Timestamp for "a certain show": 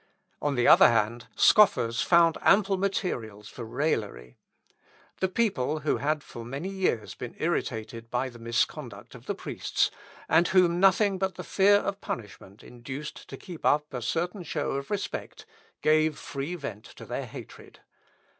13.93-14.71